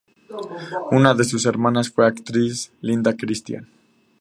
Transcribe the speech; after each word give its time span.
Una 0.89 1.13
de 1.13 1.23
su 1.23 1.47
hermanas 1.47 1.91
fue 1.91 2.05
la 2.05 2.07
actriz 2.09 2.71
Linda 2.81 3.15
Christian. 3.15 3.67